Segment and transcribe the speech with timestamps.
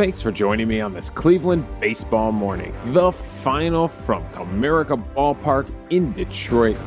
[0.00, 2.74] Thanks for joining me on this Cleveland baseball morning.
[2.94, 6.78] The final from Comerica Ballpark in Detroit.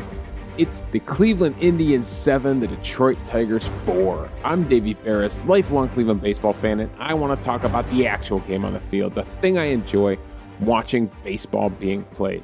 [0.58, 4.32] It's the Cleveland Indians 7, the Detroit Tigers 4.
[4.44, 8.40] I'm Davey Berris, lifelong Cleveland baseball fan, and I want to talk about the actual
[8.40, 10.18] game on the field, the thing I enjoy
[10.60, 12.44] watching baseball being played.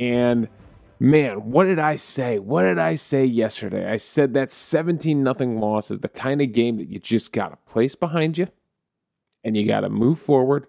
[0.00, 0.48] And
[0.98, 2.40] man, what did I say?
[2.40, 3.88] What did I say yesterday?
[3.88, 7.50] I said that 17 0 loss is the kind of game that you just got
[7.50, 8.48] to place behind you
[9.44, 10.66] and you got to move forward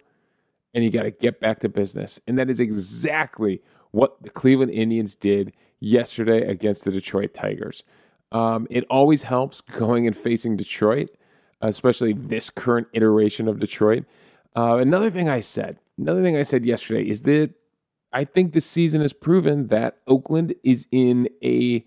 [0.73, 2.19] and you got to get back to business.
[2.27, 7.83] And that is exactly what the Cleveland Indians did yesterday against the Detroit Tigers.
[8.31, 11.09] Um, it always helps going and facing Detroit,
[11.61, 14.05] especially this current iteration of Detroit.
[14.55, 17.53] Uh, another thing I said, another thing I said yesterday is that
[18.13, 21.85] I think the season has proven that Oakland is in a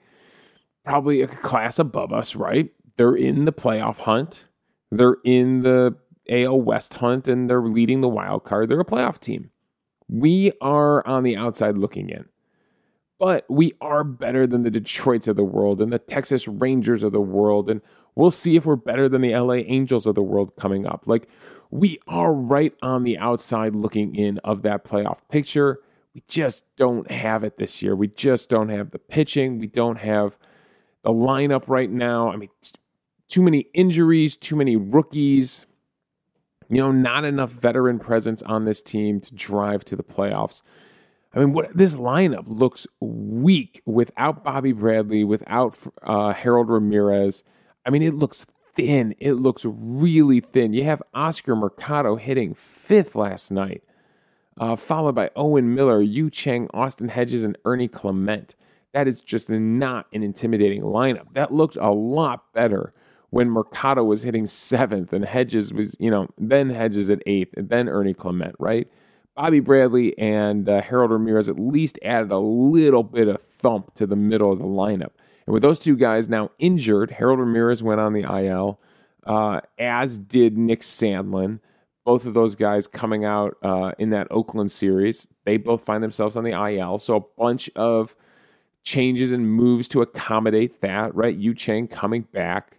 [0.84, 2.70] probably a class above us, right?
[2.96, 4.46] They're in the playoff hunt.
[4.90, 5.96] They're in the
[6.28, 8.68] AL West hunt and they're leading the wild card.
[8.68, 9.50] They're a playoff team.
[10.08, 12.26] We are on the outside looking in.
[13.18, 17.12] But we are better than the Detroits of the world and the Texas Rangers of
[17.12, 17.70] the world.
[17.70, 17.80] And
[18.14, 21.04] we'll see if we're better than the LA Angels of the world coming up.
[21.06, 21.28] Like,
[21.70, 25.80] we are right on the outside looking in of that playoff picture.
[26.14, 27.96] We just don't have it this year.
[27.96, 29.58] We just don't have the pitching.
[29.58, 30.36] We don't have
[31.02, 32.30] the lineup right now.
[32.30, 32.50] I mean,
[33.28, 35.66] too many injuries, too many rookies
[36.68, 40.62] you know, not enough veteran presence on this team to drive to the playoffs.
[41.34, 47.42] I mean, what this lineup looks weak without Bobby Bradley, without uh, Harold Ramirez.
[47.84, 49.14] I mean, it looks thin.
[49.18, 50.72] It looks really thin.
[50.72, 53.82] You have Oscar Mercado hitting fifth last night,
[54.58, 58.54] uh, followed by Owen Miller, Yu Chang, Austin Hedges, and Ernie Clement.
[58.92, 61.26] That is just not an intimidating lineup.
[61.32, 62.92] That looked a lot better
[63.34, 67.68] when Mercado was hitting seventh and Hedges was, you know, then Hedges at eighth and
[67.68, 68.86] then Ernie Clement, right?
[69.34, 74.06] Bobby Bradley and uh, Harold Ramirez at least added a little bit of thump to
[74.06, 75.10] the middle of the lineup.
[75.46, 78.78] And with those two guys now injured, Harold Ramirez went on the IL,
[79.26, 81.58] uh, as did Nick Sandlin.
[82.04, 86.36] Both of those guys coming out uh, in that Oakland series, they both find themselves
[86.36, 87.00] on the IL.
[87.00, 88.14] So a bunch of
[88.84, 91.34] changes and moves to accommodate that, right?
[91.34, 92.78] Yu Chang coming back.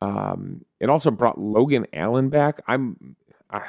[0.00, 2.60] Um, it also brought Logan Allen back.
[2.66, 3.16] I'm,
[3.50, 3.62] I,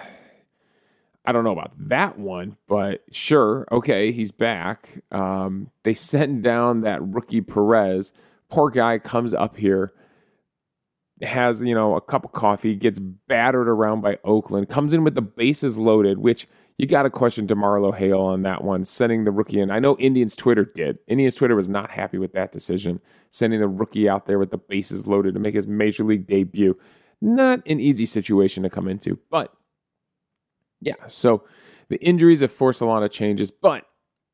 [1.26, 5.02] I don't know about that one, but sure, okay, he's back.
[5.12, 8.14] Um, they sent down that rookie Perez.
[8.50, 9.94] Poor guy comes up here,
[11.22, 15.16] has you know a cup of coffee, gets battered around by Oakland, comes in with
[15.16, 16.48] the bases loaded, which
[16.78, 19.72] you got to question DeMarlo Hale on that one, sending the rookie in.
[19.72, 21.00] I know Indians Twitter did.
[21.08, 23.00] Indians Twitter was not happy with that decision,
[23.32, 26.78] sending the rookie out there with the bases loaded to make his major league debut.
[27.22, 29.54] Not an easy situation to come into, but
[30.82, 31.46] yeah, so
[31.88, 33.86] the injuries have forced a lot of changes, but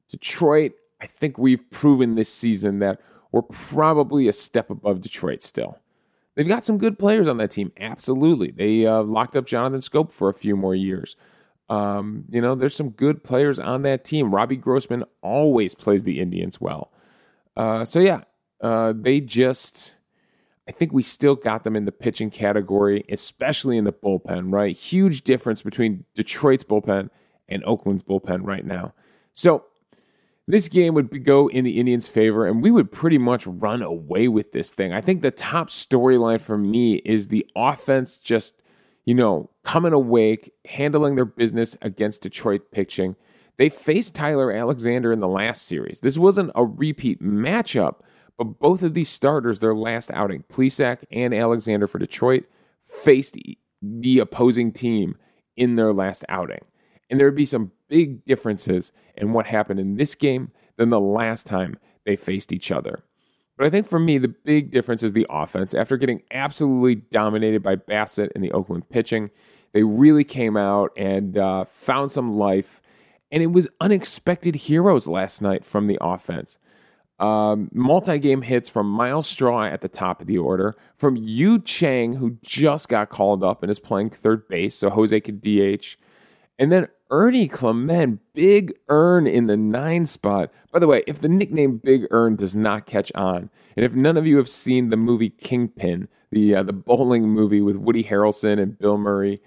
[0.09, 2.99] Detroit, I think we've proven this season that
[3.31, 5.79] we're probably a step above Detroit still.
[6.35, 8.51] They've got some good players on that team, absolutely.
[8.51, 11.15] They uh, locked up Jonathan Schoop for a few more years.
[11.71, 14.35] Um, you know, there's some good players on that team.
[14.35, 16.91] Robbie Grossman always plays the Indians well.
[17.55, 18.23] Uh, so yeah,
[18.59, 19.93] uh, they just.
[20.67, 24.75] I think we still got them in the pitching category, especially in the bullpen, right?
[24.75, 27.09] Huge difference between Detroit's bullpen
[27.49, 28.93] and Oakland's bullpen right now.
[29.33, 29.65] So
[30.47, 34.27] this game would go in the Indians' favor, and we would pretty much run away
[34.27, 34.93] with this thing.
[34.93, 38.61] I think the top storyline for me is the offense just
[39.05, 43.15] you know, coming awake, handling their business against Detroit pitching.
[43.57, 45.99] They faced Tyler Alexander in the last series.
[45.99, 47.97] This wasn't a repeat matchup,
[48.37, 52.45] but both of these starters, their last outing, Plesac and Alexander for Detroit,
[52.83, 53.37] faced
[53.81, 55.15] the opposing team
[55.55, 56.65] in their last outing.
[57.09, 60.99] And there would be some big differences in what happened in this game than the
[60.99, 63.03] last time they faced each other.
[63.61, 65.75] But I think for me, the big difference is the offense.
[65.75, 69.29] After getting absolutely dominated by Bassitt and the Oakland pitching,
[69.73, 72.81] they really came out and uh, found some life.
[73.31, 76.57] And it was unexpected heroes last night from the offense.
[77.19, 81.59] Um, Multi game hits from Myles Straw at the top of the order, from Yu
[81.59, 85.97] Chang, who just got called up and is playing third base, so Jose could DH.
[86.59, 90.51] And then Ernie Clement, Big Earn in the nine spot.
[90.71, 94.17] By the way, if the nickname Big Earn does not catch on, and if none
[94.17, 98.59] of you have seen the movie Kingpin, the uh, the bowling movie with Woody Harrelson
[98.59, 99.41] and Bill Murray,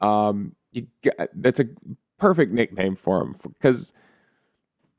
[0.00, 0.54] um,
[1.02, 1.66] got, that's a
[2.18, 3.92] perfect nickname for him because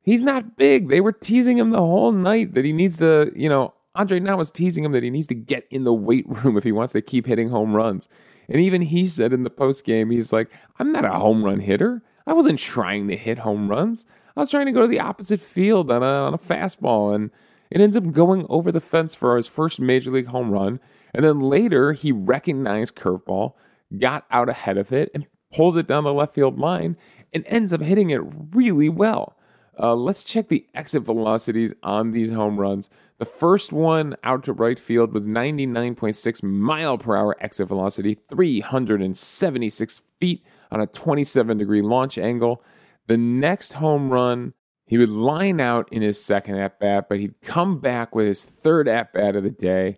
[0.01, 0.89] he's not big.
[0.89, 4.37] They were teasing him the whole night that he needs to, you know, Andre now
[4.37, 6.93] was teasing him that he needs to get in the weight room if he wants
[6.93, 8.07] to keep hitting home runs.
[8.49, 10.49] And even he said in the post game, he's like,
[10.79, 12.01] I'm not a home run hitter.
[12.25, 14.05] I wasn't trying to hit home runs.
[14.35, 17.13] I was trying to go to the opposite field on a, on a fastball.
[17.13, 17.31] And
[17.69, 20.79] it ends up going over the fence for his first major league home run.
[21.13, 23.53] And then later, he recognized curveball,
[23.97, 26.97] got out ahead of it, and pulls it down the left field line
[27.33, 28.21] and ends up hitting it
[28.53, 29.35] really well.
[29.79, 32.89] Uh, let's check the exit velocities on these home runs.
[33.19, 40.01] The first one out to right field with 99.6 mile per hour exit velocity, 376
[40.19, 42.63] feet on a 27 degree launch angle.
[43.07, 44.53] The next home run,
[44.85, 48.43] he would line out in his second at bat, but he'd come back with his
[48.43, 49.97] third at bat of the day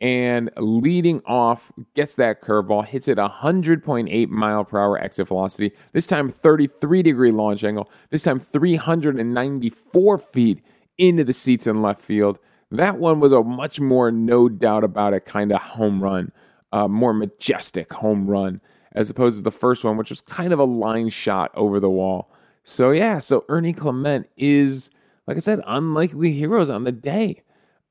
[0.00, 5.72] and leading off gets that curveball, hits it 100.8 mile per hour exit velocity.
[5.92, 7.88] This time 33 degree launch angle.
[8.10, 10.64] This time 394 feet
[10.98, 12.38] into the seats in left field.
[12.72, 16.32] That one was a much more no doubt about it kind of home run,
[16.72, 18.60] uh, more majestic home run
[18.94, 21.90] as opposed to the first one, which was kind of a line shot over the
[21.90, 22.30] wall.
[22.64, 24.90] So yeah, so Ernie Clement is,
[25.26, 27.42] like I said, unlikely heroes on the day.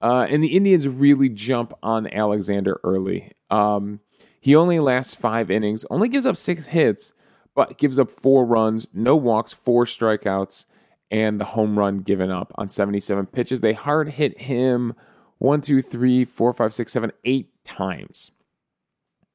[0.01, 3.33] Uh, and the Indians really jump on Alexander early.
[3.51, 3.99] Um,
[4.39, 7.13] he only lasts five innings, only gives up six hits,
[7.53, 10.65] but gives up four runs, no walks, four strikeouts,
[11.11, 13.61] and the home run given up on 77 pitches.
[13.61, 14.93] They hard hit him
[15.37, 18.31] one, two, three, four, five, six, seven, eight times.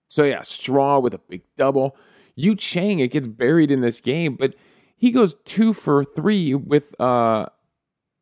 [0.08, 1.96] So yeah, Straw with a big double.
[2.34, 4.55] Yu Chang, it gets buried in this game, but
[4.96, 7.46] he goes two for three with uh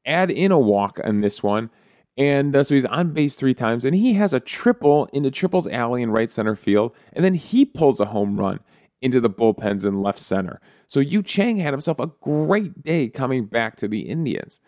[0.04, 1.70] add in a walk on this one
[2.16, 5.66] and uh, so he's on base three times, and he has a triple into triples
[5.66, 8.60] alley in right center field, and then he pulls a home run
[9.02, 10.60] into the bullpens in left center.
[10.88, 14.60] So Yu Chang had himself a great day coming back to the Indians.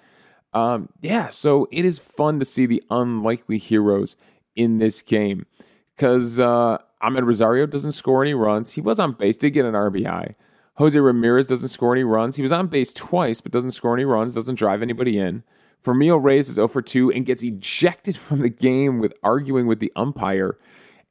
[0.52, 4.16] Um, yeah, so it is fun to see the unlikely heroes
[4.54, 5.46] in this game
[5.94, 8.72] because uh, Amed Rosario doesn't score any runs.
[8.72, 10.34] He was on base, did get an RBI.
[10.76, 12.36] Jose Ramirez doesn't score any runs.
[12.36, 15.42] He was on base twice, but doesn't score any runs, doesn't drive anybody in.
[15.84, 19.80] Franmil Reyes is 0 for 2 and gets ejected from the game with arguing with
[19.80, 20.58] the umpire.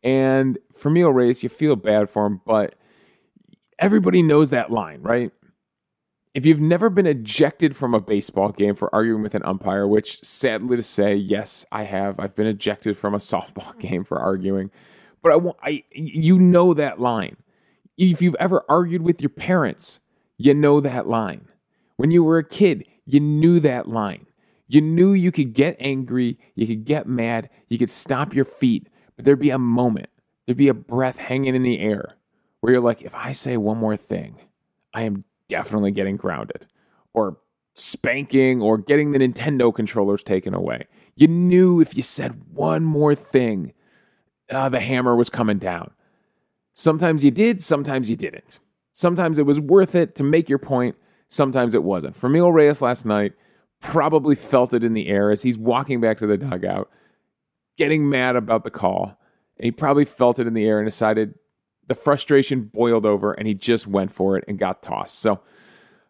[0.04, 2.76] And Franmil Reyes, you feel bad for him, but
[3.80, 5.32] everybody knows that line, right?
[6.34, 10.20] If you've never been ejected from a baseball game for arguing with an umpire, which
[10.22, 12.20] sadly to say, yes, I have.
[12.20, 14.70] I've been ejected from a softball game for arguing,
[15.24, 17.38] but I, I you know that line.
[17.98, 20.02] If you've ever argued with your parents,
[20.38, 21.48] you know that line.
[21.96, 24.26] When you were a kid, you knew that line.
[24.68, 28.90] You knew you could get angry, you could get mad, you could stomp your feet,
[29.16, 30.10] but there'd be a moment,
[30.46, 32.18] there'd be a breath hanging in the air
[32.62, 34.38] where you're like, if I say one more thing,
[34.94, 36.66] I am definitely getting grounded
[37.14, 37.38] or
[37.76, 40.88] spanking or getting the Nintendo controllers taken away.
[41.16, 43.74] You knew if you said one more thing,
[44.50, 45.92] uh, the hammer was coming down.
[46.74, 48.60] Sometimes you did, sometimes you didn't.
[48.94, 50.96] Sometimes it was worth it to make your point,
[51.30, 52.16] sometimes it wasn't.
[52.16, 53.34] Franmil Reyes last night,
[53.82, 56.90] probably felt it in the air as he's walking back to the dugout,
[57.78, 59.20] getting mad about the call.
[59.58, 61.36] And he probably felt it in the air and decided
[61.88, 65.20] the frustration boiled over and he just went for it and got tossed.
[65.20, 65.42] So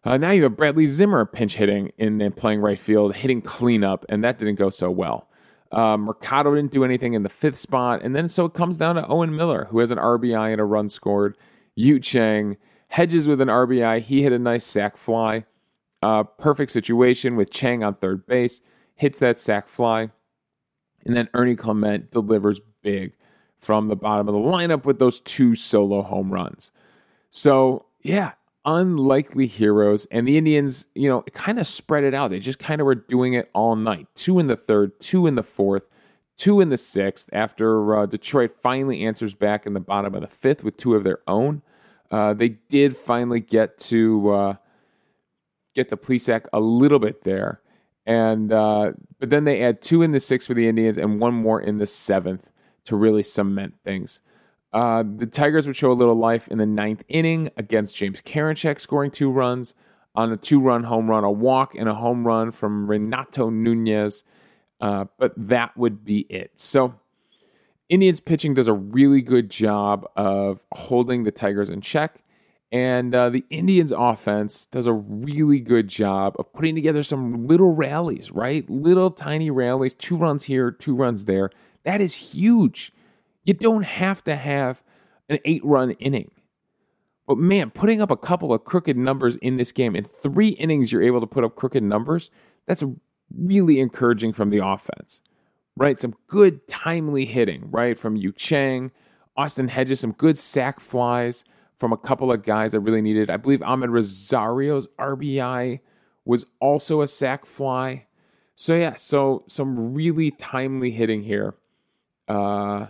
[0.04, 4.06] uh, now you have Bradley Zimmer pinch hitting and then playing right field, hitting cleanup,
[4.08, 5.28] and that didn't go so well.
[5.72, 8.00] Uh, Mercado didn't do anything in the fifth spot.
[8.02, 10.64] And then so it comes down to Owen Miller, who has an RBI and a
[10.64, 11.36] run scored.
[11.74, 12.56] Yu Chang
[12.88, 14.00] Hedges with an RBI.
[14.00, 15.44] He hit a nice sac fly.
[16.02, 18.60] Uh, perfect situation with Chang on third base,
[18.94, 20.10] hits that sac fly,
[21.04, 23.14] and then Ernie Clement delivers big
[23.58, 26.70] from the bottom of the lineup with those two solo home runs.
[27.30, 28.32] So, yeah,
[28.64, 30.06] unlikely heroes.
[30.10, 32.30] And the Indians, you know, kind of spread it out.
[32.30, 34.08] They just kind of were doing it all night.
[34.14, 35.84] Two in the third, two in the fourth,
[36.36, 37.30] two in the sixth.
[37.32, 41.04] After uh, Detroit finally answers back in the bottom of the fifth with two of
[41.04, 41.62] their own,
[42.10, 44.54] uh, they did finally get to uh,
[45.74, 47.60] get the Plesac a little bit there.
[48.04, 51.34] And uh, but then they add two in the sixth for the Indians and one
[51.34, 52.50] more in the seventh
[52.86, 54.20] to really cement things.
[54.72, 58.80] Uh, the Tigers would show a little life in the ninth inning against James Karinchak,
[58.80, 59.74] scoring two runs
[60.14, 64.24] on a two-run home run, a walk, and a home run from Renato Nunez.
[64.80, 66.52] Uh, but that would be it.
[66.56, 66.94] So
[67.88, 72.22] Indians pitching does a really good job of holding the Tigers in check.
[72.72, 77.72] And uh, the Indians offense does a really good job of putting together some little
[77.72, 78.68] rallies, right?
[78.68, 81.50] Little tiny rallies, two runs here, two runs there.
[81.86, 82.92] That is huge.
[83.44, 84.82] You don't have to have
[85.30, 86.32] an eight run inning.
[87.26, 90.92] But man, putting up a couple of crooked numbers in this game, in three innings,
[90.92, 92.30] you're able to put up crooked numbers.
[92.66, 92.84] That's
[93.34, 95.20] really encouraging from the offense,
[95.76, 96.00] right?
[96.00, 97.98] Some good, timely hitting, right?
[97.98, 98.90] From Yu Chang,
[99.36, 101.44] Austin Hedges, some good sac flies
[101.76, 103.30] from a couple of guys that really needed.
[103.30, 105.80] I believe Amed Rosario's RBI
[106.24, 108.06] was also a sac fly.
[108.56, 111.54] So yeah, so some really timely hitting here.
[112.28, 112.86] Uh,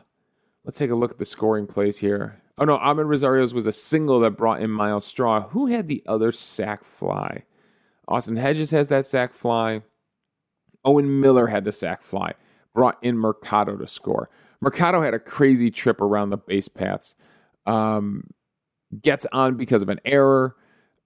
[0.64, 2.40] let's take a look at the scoring plays here.
[2.58, 5.48] Oh no, Amed Rosario's was a single that brought in Myles Straw.
[5.48, 7.44] Who had the other sac fly?
[8.08, 9.82] Austin Hedges has that sac fly.
[10.84, 12.32] Owen Miller had the sac fly,
[12.74, 14.30] brought in Mercado to score.
[14.60, 17.14] Mercado had a crazy trip around the base paths.
[17.66, 18.30] Um,
[19.02, 20.56] gets on because of an error,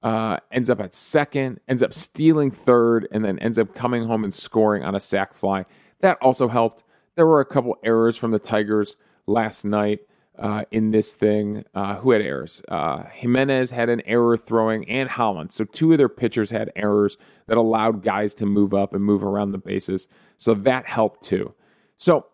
[0.03, 4.23] uh, ends up at second, ends up stealing third, and then ends up coming home
[4.23, 5.65] and scoring on a sac fly.
[6.01, 6.85] That also helped.
[7.17, 10.01] There were a couple errors from the Tigers last night
[10.39, 11.65] uh, in this thing.
[11.75, 12.63] Uh, who had errors?
[12.69, 15.53] Uh, Jimenez had an error throwing, and Holland.
[15.53, 19.23] So two of their pitchers had errors that allowed guys to move up and move
[19.23, 20.09] around the bases.
[20.37, 21.55] So that helped too.
[21.97, 22.27] So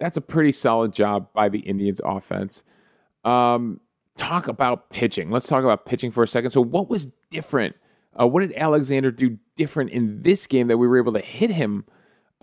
[0.00, 2.62] that's a pretty solid job by the Indians offense.
[3.24, 3.80] Um,
[4.18, 5.30] talk about pitching.
[5.30, 6.50] Let's talk about pitching for a second.
[6.50, 7.76] So, what was different?
[8.18, 11.50] Uh, what did Alexander do different in this game that we were able to hit
[11.50, 11.84] him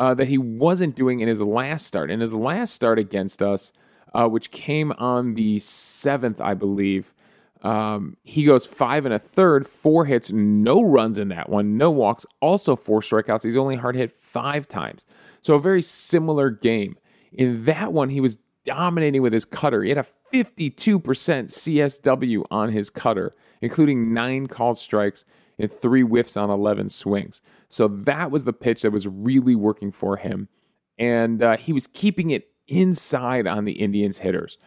[0.01, 2.09] uh, that he wasn't doing in his last start?
[2.09, 3.71] In his last start against us,
[4.15, 7.13] uh, which came on the seventh, I believe.
[7.61, 11.91] Um, he goes five and a third, four hits, no runs in that one, no
[11.91, 13.43] walks, also four strikeouts.
[13.43, 15.05] He's only hard hit five times.
[15.39, 16.97] So a very similar game.
[17.31, 19.83] In that one, he was dominating with his cutter.
[19.83, 25.25] He had a 52% CSW on his cutter, including nine called strikes
[25.61, 27.41] and three whiffs on 11 swings.
[27.69, 30.49] So that was the pitch that was really working for him.
[30.97, 34.57] And uh, he was keeping it inside on the Indians hitters.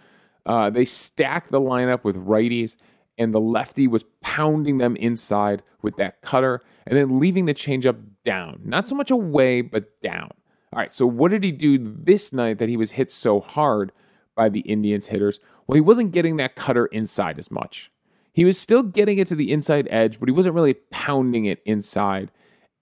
[0.47, 2.77] Uh, they stacked the lineup with righties,
[3.19, 8.01] and the lefty was pounding them inside with that cutter and then leaving the changeup
[8.25, 8.61] down.
[8.65, 10.31] Not so much away, but down.
[10.73, 13.93] All right, so what did he do this night that he was hit so hard
[14.35, 15.41] by the Indians hitters?
[15.67, 17.91] Well, he wasn't getting that cutter inside as much.
[18.35, 21.63] He was still getting it to the inside edge, but he wasn't really pounding it
[21.65, 22.31] inside.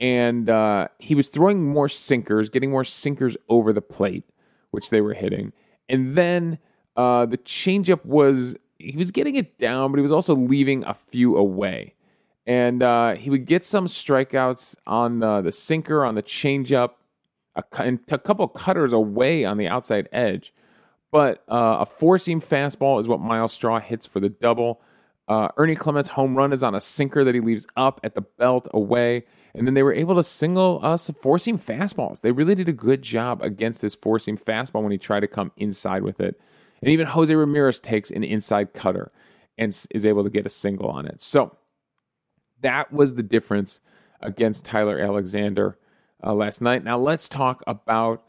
[0.00, 4.24] And uh, he was throwing more sinkers, getting more sinkers over the plate
[4.72, 5.52] which they were hitting.
[5.88, 6.58] And then
[6.96, 10.94] uh, the changeup was he was getting it down, but he was also leaving a
[10.94, 11.94] few away.
[12.44, 16.92] And uh, he would get some strikeouts on the, the sinker, on the changeup,
[17.54, 20.52] a, and a couple cutters away on the outside edge.
[21.12, 24.80] But uh, a four seam fastball is what Myles Straw hits for the double.
[25.28, 28.22] Uh, Ernie Clement's home run is on a sinker that he leaves up at the
[28.22, 29.22] belt away.
[29.54, 32.20] And then they were able to single us four seam fastballs.
[32.20, 35.28] They really did a good job against this four seam fastball when he tried to
[35.28, 36.40] come inside with it.
[36.80, 39.12] And even Jose Ramirez takes an inside cutter
[39.56, 41.20] and is able to get a single on it.
[41.20, 41.56] So
[42.60, 43.80] that was the difference
[44.20, 45.78] against Tyler Alexander
[46.24, 46.82] uh, last night.
[46.82, 48.24] Now let's talk about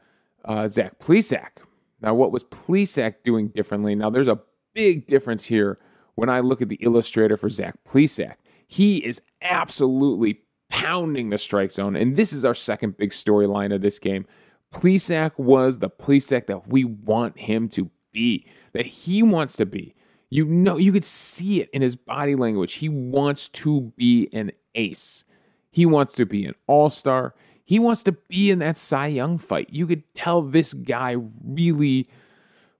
[0.45, 1.63] uh, Zach Plesac.
[2.01, 3.95] Now, what was Plesac doing differently?
[3.95, 4.41] Now, there's a
[4.73, 5.77] big difference here
[6.15, 8.35] when I look at the illustrator for Zach Plesac.
[8.67, 11.95] He is absolutely pounding the strike zone.
[11.95, 14.25] And this is our second big storyline of this game.
[14.73, 19.93] Plesac was the Plesac that we want him to be, that he wants to be.
[20.29, 22.73] You know, you could see it in his body language.
[22.73, 25.25] He wants to be an ace.
[25.69, 27.35] He wants to be an all star.
[27.65, 29.69] He wants to be in that Cy Young fight.
[29.71, 32.07] You could tell this guy really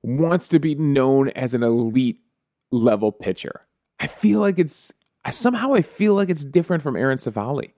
[0.01, 2.19] wants to be known as an elite
[2.73, 3.61] level pitcher.
[3.99, 4.91] I feel like it's
[5.29, 7.73] somehow I feel like it's different from Aaron Civale.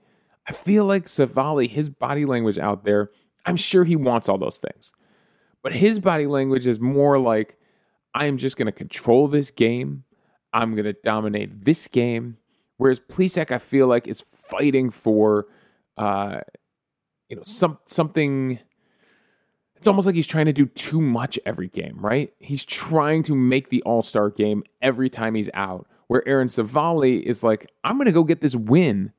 [0.48, 3.10] I feel like Civale, his body language out there,
[3.44, 4.92] I'm sure he wants all those things.
[5.62, 7.56] But his body language is more like,
[8.14, 10.04] I am just going to control this game.
[10.52, 12.38] I'm going to dominate this game.
[12.78, 15.46] Whereas Plesac, I feel like, is fighting for,
[15.96, 16.40] uh,
[17.28, 18.58] you know, some something.
[19.76, 22.32] It's almost like he's trying to do too much every game, right?
[22.38, 25.86] He's trying to make the All Star game every time he's out.
[26.08, 29.12] Where Aaron Civale is like, I'm going to go get this win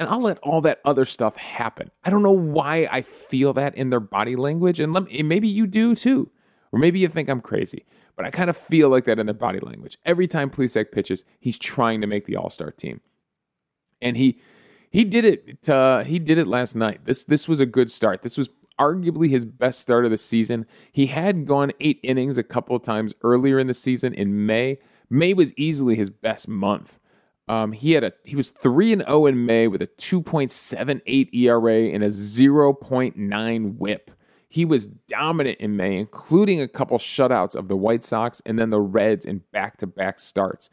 [0.00, 1.90] and I'll let all that other stuff happen.
[2.02, 5.66] I don't know why I feel that in their body language, and me, maybe you
[5.66, 6.30] do too,
[6.72, 7.84] or maybe you think I'm crazy,
[8.16, 9.98] but I kind of feel like that in their body language.
[10.06, 13.02] Every time Plesac pitches, he's trying to make the All Star team,
[14.00, 14.40] and he
[14.90, 15.68] he did it.
[15.68, 17.04] Uh, he did it last night.
[17.04, 18.22] This this was a good start.
[18.22, 18.48] This was
[18.80, 20.66] arguably his best start of the season.
[20.90, 24.78] He had gone eight innings a couple of times earlier in the season in May.
[25.10, 26.98] May was easily his best month.
[27.46, 30.22] Um, he had a he was three and zero oh in May with a two
[30.22, 34.12] point seven eight ERA and a zero point nine WHIP.
[34.48, 38.70] He was dominant in May, including a couple shutouts of the White Sox and then
[38.70, 40.70] the Reds in back to back starts.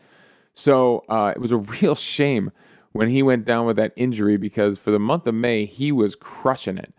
[0.53, 2.51] So uh, it was a real shame
[2.91, 6.15] when he went down with that injury because for the month of May he was
[6.15, 6.93] crushing it,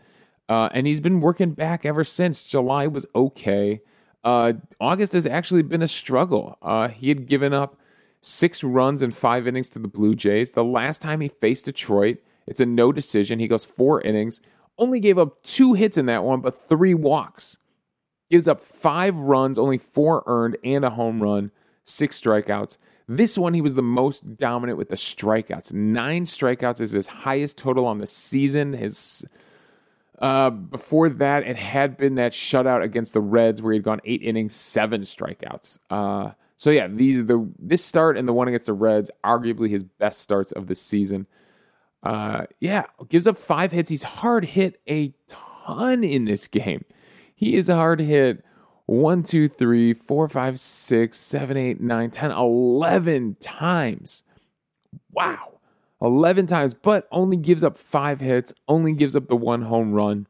[0.49, 2.45] uh, and he's been working back ever since.
[2.45, 3.81] July was okay.
[4.25, 6.59] uh, August has actually been a struggle.
[6.63, 7.79] Uh, he had given up
[8.21, 10.53] six runs in five innings to the Blue Jays.
[10.53, 13.39] The last time he faced Detroit, it's a no decision.
[13.39, 14.41] He goes four innings,
[14.77, 17.59] only gave up two hits in that one, but three walks.
[18.31, 21.51] Gives up five runs, only four earned, and a home run,
[21.85, 22.77] six strikeouts.
[23.09, 25.73] This one, he was the most dominant with the strikeouts.
[25.73, 28.75] Nine strikeouts is his highest total on the season.
[28.75, 29.25] His
[30.21, 34.23] uh, before that, it had been that shutout against the Reds where he'd gone eight
[34.23, 35.79] innings, seven strikeouts.
[35.91, 39.85] Uh, so yeah, these the this start and the one against the Reds, arguably his
[39.85, 41.27] best starts of the season.
[42.03, 43.91] Uh, yeah, gives up five hits.
[43.91, 46.85] He's hard hit a ton in this game.
[47.35, 48.45] He is a hard hit
[48.87, 54.25] one, two, three, four, five, six, seven, eight, nine, ten, eleven times.
[55.13, 55.58] Wow.
[56.01, 60.27] 11 times, but only gives up five hits, only gives up the one home run.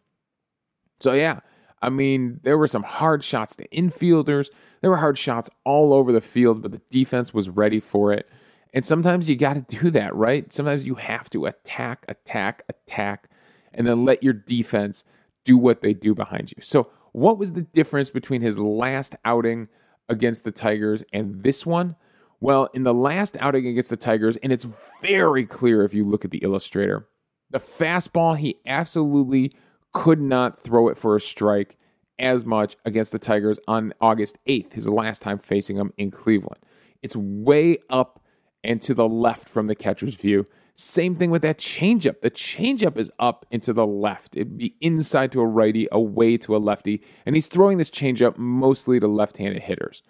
[1.00, 1.40] So, yeah,
[1.82, 4.48] I mean, there were some hard shots to infielders.
[4.80, 8.28] There were hard shots all over the field, but the defense was ready for it.
[8.75, 10.52] And sometimes you got to do that, right?
[10.52, 13.30] Sometimes you have to attack, attack, attack,
[13.72, 15.04] and then let your defense
[15.44, 16.62] do what they do behind you.
[16.62, 19.68] So, what was the difference between his last outing
[20.08, 21.96] against the Tigers and this one?
[22.40, 24.66] Well, in the last outing against the Tigers, and it's
[25.02, 27.09] very clear if you look at the illustrator,
[27.50, 29.52] the fastball, he absolutely
[29.92, 31.76] could not throw it for a strike
[32.18, 36.61] as much against the Tigers on August 8th, his last time facing them in Cleveland.
[37.02, 38.23] It's way up
[38.64, 40.45] and to the left from the catcher's view.
[40.75, 42.21] Same thing with that changeup.
[42.21, 44.37] The changeup is up and to the left.
[44.37, 47.02] It'd be inside to a righty, away to a lefty.
[47.26, 50.02] And he's throwing this changeup mostly to left handed hitters.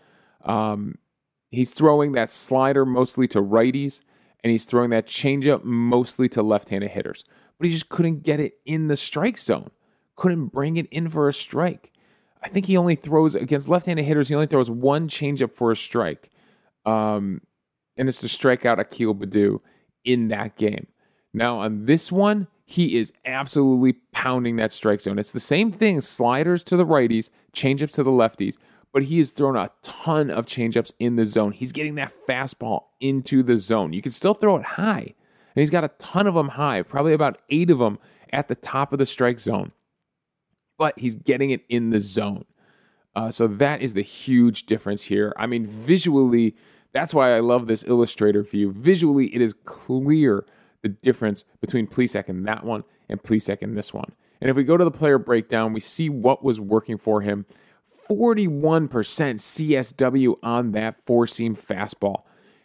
[0.45, 0.97] Um,
[1.51, 4.03] He's throwing that slider mostly to righties,
[4.45, 7.25] and he's throwing that changeup mostly to left handed hitters.
[7.59, 9.71] But he just couldn't get it in the strike zone,
[10.17, 11.93] couldn't bring it in for a strike.
[12.43, 15.73] I think he only throws against left handed hitters, he only throws one changeup for
[15.73, 16.31] a strike.
[16.87, 17.41] Um,
[17.97, 19.61] and it's to strike out Akil Baddoo
[20.05, 20.87] in that game.
[21.35, 25.19] Now, on this one, he is absolutely pounding that strike zone.
[25.19, 28.57] It's the same thing sliders to the righties, changeups to the lefties
[28.93, 31.53] but he has thrown a ton of changeups in the zone.
[31.53, 33.93] He's getting that fastball into the zone.
[33.93, 35.15] You can still throw it high,
[35.55, 37.99] and he's got a ton of them high, probably about eight of them
[38.33, 39.73] at the top of the strike zone.
[40.79, 42.45] But he's getting it in the zone.
[43.17, 45.33] Uh, so that is the huge difference here.
[45.37, 46.55] I mean, visually,
[46.93, 48.73] that's why I love this illustrator view.
[48.73, 50.45] Visually, it is clear
[50.83, 54.13] the difference between Plesac and that one and Plesac and this one.
[54.41, 57.47] And if we go to the player breakdown, we see what was working for him
[58.09, 62.23] 41% CSW on that four seam fastball.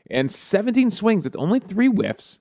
[0.10, 2.40] And 17 swings, it's only three whiffs.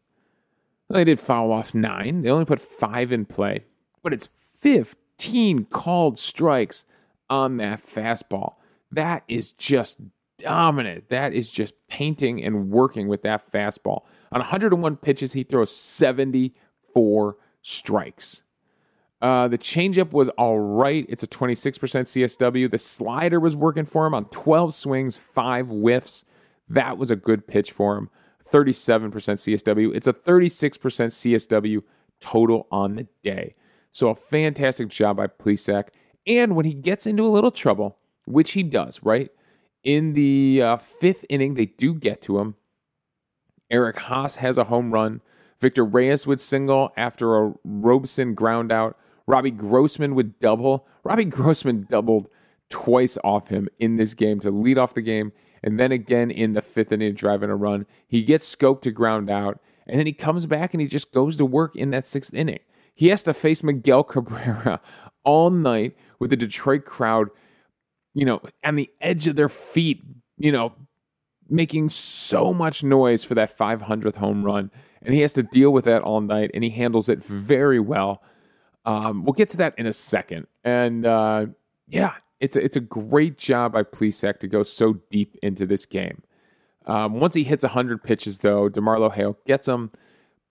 [0.88, 2.22] They did foul off nine.
[2.22, 3.64] They only put five in play,
[4.02, 6.84] but it's 15 called strikes
[7.30, 8.54] on that fastball.
[8.90, 9.98] That is just
[10.38, 11.08] dominant.
[11.08, 14.02] That is just painting and working with that fastball.
[14.32, 18.42] On 101 pitches, he throws 74 strikes.
[19.22, 21.06] Uh, the changeup was all right.
[21.08, 22.68] It's a 26% CSW.
[22.68, 26.24] The slider was working for him on 12 swings, five whiffs.
[26.68, 28.10] That was a good pitch for him.
[28.50, 29.94] 37% CSW.
[29.94, 31.82] It's a 36% CSW
[32.20, 33.54] total on the day.
[33.92, 35.90] So a fantastic job by Plesac.
[36.26, 39.30] And when he gets into a little trouble, which he does, right?
[39.84, 42.56] In the uh, fifth inning, they do get to him.
[43.70, 45.20] Eric Haase has a home run.
[45.60, 48.96] Victor Reyes would single after a Robson ground out.
[49.26, 50.86] Robbie Grossman would double.
[51.04, 52.28] Robbie Grossman doubled
[52.68, 55.32] twice off him in this game to lead off the game.
[55.62, 57.86] And then again in the fifth inning, driving a run.
[58.08, 59.60] He gets scoped to ground out.
[59.86, 62.60] And then he comes back and he just goes to work in that sixth inning.
[62.94, 64.80] He has to face Miguel Cabrera
[65.24, 67.28] all night with the Detroit crowd,
[68.14, 70.02] you know, on the edge of their feet,
[70.36, 70.72] you know,
[71.48, 74.70] making so much noise for that 500th home run.
[75.02, 78.22] And he has to deal with that all night, and he handles it very well.
[78.84, 80.46] Um, we'll get to that in a second.
[80.64, 81.46] And uh,
[81.88, 85.86] yeah, it's a, it's a great job by Plesac to go so deep into this
[85.86, 86.22] game.
[86.86, 89.92] Um, once he hits 100 pitches, though, DeMarlo Hale gets him,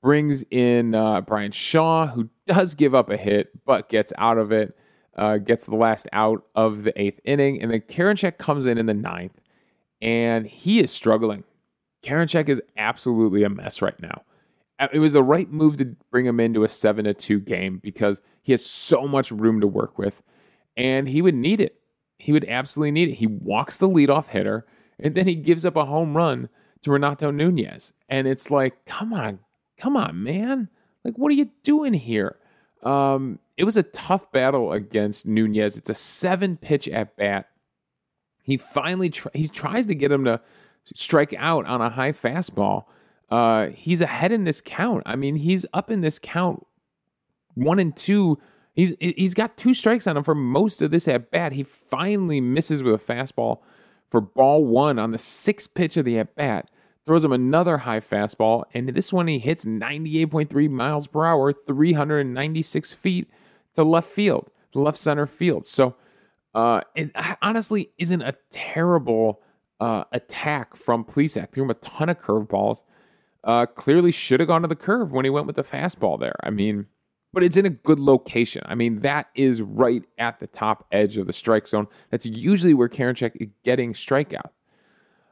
[0.01, 4.51] brings in uh, Bryan Shaw, who does give up a hit, but gets out of
[4.51, 4.77] it,
[5.17, 7.61] uh, gets the last out of the eighth inning.
[7.61, 9.39] And then Karinchak comes in in the ninth,
[10.01, 11.43] and he is struggling.
[12.01, 14.23] Karinchak is absolutely a mess right now
[14.91, 18.21] it was the right move to bring him into a 7 to 2 game because
[18.41, 20.21] he has so much room to work with
[20.75, 21.75] and he would need it.
[22.17, 23.15] He would absolutely need it.
[23.15, 24.65] He walks the leadoff hitter
[24.99, 26.49] and then he gives up a home run
[26.83, 27.93] to Renato Nunez.
[28.09, 29.39] And it's like, come on,
[29.77, 30.69] come on, man.
[31.03, 32.37] Like, what are you doing here?
[32.83, 35.77] Um, it was a tough battle against Nunez.
[35.77, 37.47] It's a seven pitch at bat.
[38.43, 40.41] he finally tr- he tries to get him to
[40.95, 42.85] strike out on a high fastball.
[43.31, 45.03] Uh, he's ahead in this count.
[45.05, 46.67] I mean, he's up in this count
[47.55, 48.37] one and two.
[48.73, 51.53] He's he's got two strikes on him for most of this at bat.
[51.53, 53.59] He finally misses with a fastball
[54.09, 56.69] for ball one on the sixth pitch of the at bat.
[57.05, 62.91] Throws him another high fastball, and this one he hits 98.3 miles per hour, 396
[62.91, 63.27] feet
[63.73, 65.65] to left field, to left center field.
[65.65, 65.95] So
[66.53, 69.41] uh, it honestly isn't a terrible
[69.79, 71.51] uh, attack from Plesac.
[71.51, 72.83] Threw him a ton of curveballs.
[73.43, 76.35] Uh, clearly should have gone to the curve when he went with the fastball there.
[76.43, 76.85] I mean,
[77.33, 78.61] but it's in a good location.
[78.65, 81.87] I mean, that is right at the top edge of the strike zone.
[82.09, 84.49] That's usually where Karinchak is getting strikeout.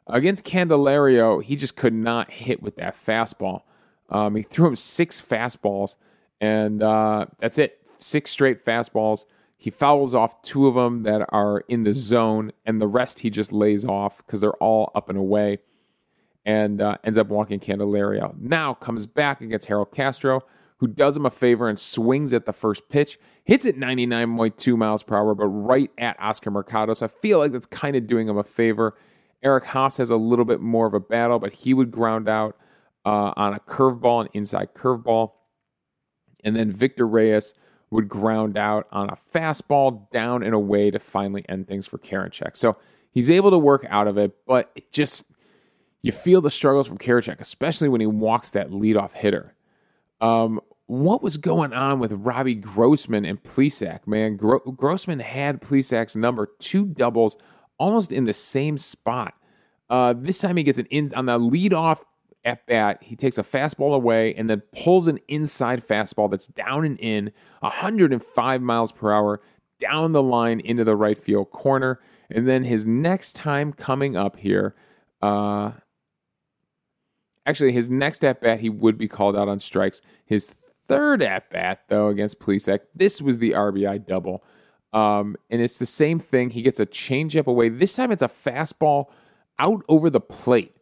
[0.08, 3.62] Against Candelario, he just could not hit with that fastball.
[4.10, 5.98] Um, he threw him six fastballs,
[6.42, 7.80] and uh, that's it.
[8.00, 9.26] Six straight fastballs.
[9.56, 13.30] He fouls off two of them that are in the zone, and the rest he
[13.30, 15.60] just lays off because they're all up and away,
[16.46, 18.38] and uh, ends up walking Candelario.
[18.40, 20.44] Now comes back against Harold Castro
[20.80, 25.04] who does him a favor and swings at the first pitch, hits it 99.2 miles
[25.04, 26.94] per hour, but right at Oscar Mercado.
[26.94, 28.96] So I feel like that's kind of doing him a favor.
[29.44, 32.58] Eric Haase has a little bit more of a battle, but he would ground out
[33.06, 35.34] uh, on a curveball, an inside curveball.
[36.46, 37.54] And then Victor Reyes
[37.92, 42.56] would ground out on a fastball down and away to finally end things for Karinchak.
[42.56, 42.78] So
[43.12, 45.26] he's able to work out of it, but it just,
[46.02, 49.54] you feel the struggles from Karinchak, especially when he walks that leadoff hitter.
[50.22, 54.38] Um, what was going on with Robbie Grossman and Plesac, man?
[54.38, 57.38] Gro- Grossman had Plesac's number two doubles
[57.78, 59.36] almost in the same spot.
[59.90, 62.02] Uh, this time he gets an in on the leadoff
[62.46, 63.00] at bat.
[63.02, 67.32] He takes a fastball away and then pulls an inside fastball that's down and in
[67.60, 69.42] 105 miles per hour
[69.80, 72.00] down the line into the right field corner.
[72.30, 74.76] And then his next time coming up here,
[75.22, 75.72] uh,
[77.50, 80.04] Actually, his next at bat, he would be called out on strikes.
[80.24, 80.50] His
[80.88, 84.44] third at bat, though, against Plesac, this was the RBI double.
[84.94, 86.52] Um, and it's the same thing.
[86.52, 87.70] He gets a changeup away.
[87.70, 89.06] This time it's a fastball
[89.58, 90.76] out over the plate.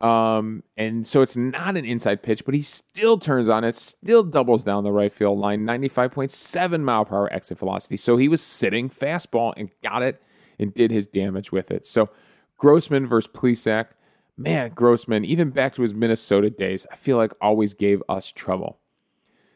[0.00, 4.22] Um, and so it's not an inside pitch, but he still turns on it, still
[4.22, 7.98] doubles down the right field line, 95.7 mile per hour exit velocity.
[7.98, 10.22] So he was sitting fastball and got it
[10.58, 11.84] and did his damage with it.
[11.84, 12.08] So
[12.56, 13.88] Grossman versus Plesac
[14.36, 18.78] man, Grossman, even back to his Minnesota days, I feel like always gave us trouble.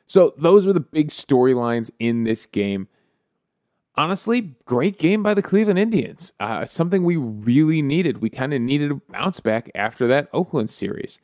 [0.06, 2.88] So those were the big storylines in this game.
[3.96, 6.32] Honestly, great game by the Cleveland Indians.
[6.40, 8.18] Uh, something we really needed.
[8.22, 11.20] We kind of needed a bounce back after that Oakland series.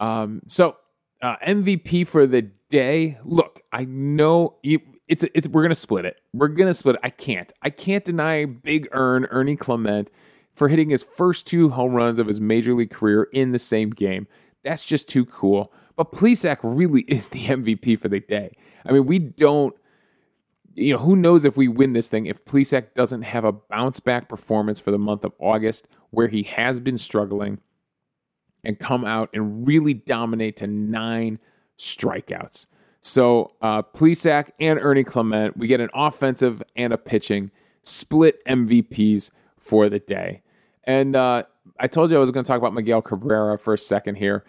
[0.00, 0.76] Um, so
[1.22, 3.18] uh, MVP for the day.
[3.24, 6.16] Look, I know you, it's it's we're gonna split it.
[6.32, 7.00] We're gonna split it.
[7.04, 7.52] I can't.
[7.62, 10.10] I can't deny Big Earn Ernie Clement
[10.54, 13.90] for hitting his first two home runs of his major league career in the same
[13.90, 14.26] game.
[14.62, 15.72] That's just too cool.
[15.96, 18.56] But Plesac really is the MVP for the day.
[18.86, 19.74] I mean, we don't,
[20.74, 24.00] you know, who knows if we win this thing if Plesac doesn't have a bounce
[24.00, 27.58] back performance for the month of August where he has been struggling
[28.64, 31.38] and come out and really dominate to nine
[31.78, 32.66] strikeouts.
[33.00, 37.50] So uh, Plesac and Ernie Clement, we get an offensive and a pitching
[37.82, 40.42] split MVPs for the day.
[40.86, 41.44] And uh,
[41.78, 44.44] I told you I was going to talk about Miguel Cabrera for a second here.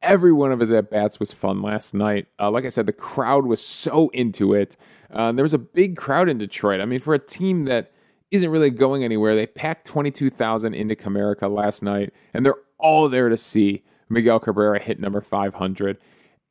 [0.00, 2.28] Every one of his at bats was fun last night.
[2.38, 4.76] Uh, like I said, the crowd was so into it.
[5.10, 6.80] Uh, there was a big crowd in Detroit.
[6.80, 7.90] I mean, for a team that
[8.30, 13.28] isn't really going anywhere, they packed 22,000 into Comerica last night, and they're all there
[13.28, 15.98] to see Miguel Cabrera hit number 500.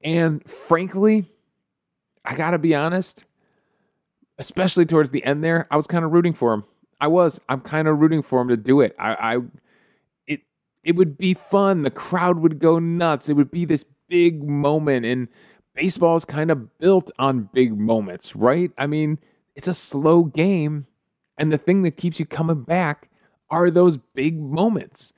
[0.04, 1.32] And frankly,
[2.26, 3.26] I got to be honest,
[4.38, 6.66] especially towards the end there, I was kind of rooting for him.
[7.00, 7.40] I was.
[7.48, 8.96] I'm kind of rooting for him to do it.
[8.98, 9.38] I, I,
[10.26, 10.42] it,
[10.84, 11.84] it would be fun.
[11.84, 13.30] The crowd would go nuts.
[13.30, 15.28] It would be this big moment, and
[15.74, 18.72] baseball is kind of built on big moments, right?
[18.78, 19.20] I mean,
[19.56, 20.88] it's a slow game,
[21.38, 23.10] and the thing that keeps you coming back
[23.50, 25.14] are those big moments.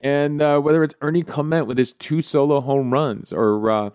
[0.00, 3.90] And uh, whether it's Ernie Clement with his two solo home runs, or uh,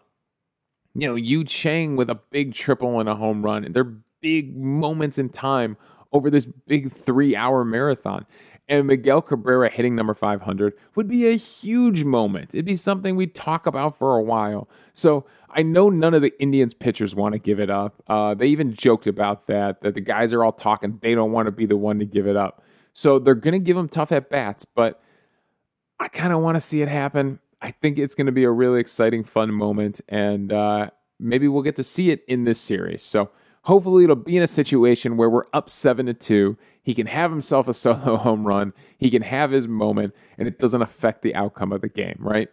[0.93, 5.17] you know Yu Chang with a big triple and a home run, they're big moments
[5.17, 5.77] in time
[6.11, 8.25] over this big three hour marathon.
[8.67, 12.53] And Miguel Cabrera hitting number 500 would be a huge moment.
[12.53, 14.69] It'd be something we'd talk about for a while.
[14.93, 18.03] So I know none of the Indians pitchers want to give it up.
[18.07, 20.99] Uh, they even joked about that, that the guys are all talking.
[21.01, 22.63] They don't want to be the one to give it up.
[22.93, 25.01] So they're going to give him tough at bats, but
[25.99, 27.39] I kind of want to see it happen.
[27.61, 29.99] I think it's going to be a really exciting, fun moment.
[30.07, 33.01] And uh, maybe we'll get to see it in this series.
[33.01, 33.31] So
[33.69, 36.57] Hopefully, it'll be in a situation where we're up seven to two.
[36.81, 38.73] He can have himself a solo home run.
[38.97, 42.49] He can have his moment, and it doesn't affect the outcome of the game, right?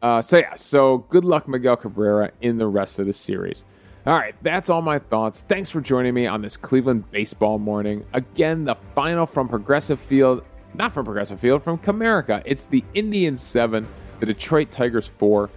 [0.00, 3.66] Uh, so yeah, so good luck, Miguel Cabrera, in the rest of the series.
[4.06, 5.44] All right, that's all my thoughts.
[5.46, 8.06] Thanks for joining me on this Cleveland baseball morning.
[8.14, 12.40] Again, the final from Progressive Field, not from Progressive Field, from Comerica.
[12.46, 13.86] It's the Indians 7,
[14.20, 15.50] the Detroit Tigers 4.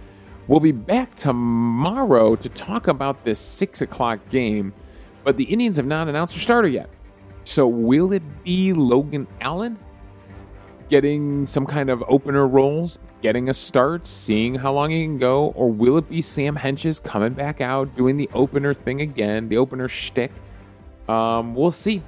[0.46, 4.74] We'll be back tomorrow to talk about this 6 o'clock game,
[5.22, 6.90] but the Indians have not announced their starter yet.
[7.44, 9.78] So will it be Logan Allen
[10.90, 15.46] getting some kind of opener roles, getting a start, seeing how long he can go,
[15.56, 19.56] or will it be Sam Hentges coming back out, doing the opener thing again, the
[19.56, 20.30] opener shtick?
[21.08, 22.02] Um, we'll see.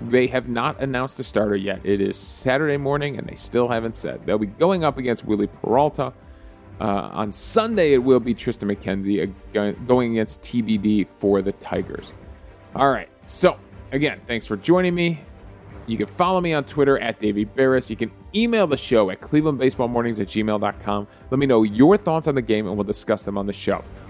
[0.00, 1.80] They have not announced a starter yet.
[1.84, 4.26] It is Saturday morning, and they still haven't said.
[4.26, 6.12] They'll be going up against Wily Peralta.
[6.80, 9.32] Uh, on Sunday, it will be Triston McKenzie
[9.86, 12.12] going against TBD for the Tigers.
[12.74, 13.08] All right.
[13.26, 13.56] So,
[13.92, 15.24] again, thanks for joining me.
[15.86, 17.88] You can follow me on Twitter at Davey Berris.
[17.88, 21.08] You can email the show at clevelandbaseballmornings at gmail.com.
[21.30, 23.82] Let me know your thoughts on the game and we'll discuss them on the show.